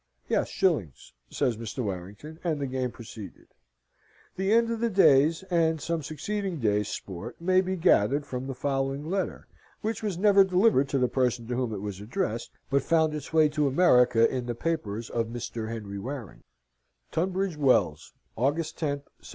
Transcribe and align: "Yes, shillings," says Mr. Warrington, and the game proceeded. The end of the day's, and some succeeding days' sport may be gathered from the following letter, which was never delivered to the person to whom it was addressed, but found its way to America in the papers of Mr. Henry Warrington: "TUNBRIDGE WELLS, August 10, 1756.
"Yes, 0.27 0.47
shillings," 0.49 1.13
says 1.29 1.57
Mr. 1.57 1.83
Warrington, 1.83 2.39
and 2.43 2.59
the 2.59 2.65
game 2.65 2.89
proceeded. 2.89 3.49
The 4.35 4.51
end 4.51 4.71
of 4.71 4.79
the 4.79 4.89
day's, 4.89 5.43
and 5.51 5.79
some 5.79 6.01
succeeding 6.01 6.57
days' 6.57 6.87
sport 6.89 7.39
may 7.39 7.61
be 7.61 7.75
gathered 7.75 8.25
from 8.25 8.47
the 8.47 8.55
following 8.55 9.07
letter, 9.07 9.45
which 9.81 10.01
was 10.01 10.17
never 10.17 10.43
delivered 10.43 10.89
to 10.89 10.97
the 10.97 11.07
person 11.07 11.45
to 11.49 11.55
whom 11.55 11.71
it 11.71 11.81
was 11.81 12.01
addressed, 12.01 12.49
but 12.71 12.81
found 12.81 13.13
its 13.13 13.31
way 13.31 13.47
to 13.49 13.67
America 13.67 14.27
in 14.27 14.47
the 14.47 14.55
papers 14.55 15.07
of 15.11 15.27
Mr. 15.27 15.69
Henry 15.69 15.99
Warrington: 15.99 16.45
"TUNBRIDGE 17.11 17.57
WELLS, 17.57 18.13
August 18.35 18.79
10, 18.79 18.89
1756. 19.21 19.29